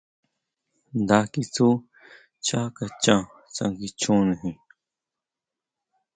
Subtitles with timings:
[1.01, 1.67] Nda kitsú
[2.39, 3.21] nchá kaxhan
[3.53, 4.55] tsánguichonejin.